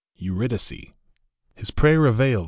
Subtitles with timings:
[0.17, 0.93] EURYDICE.
[1.57, 2.39] IS prayer availed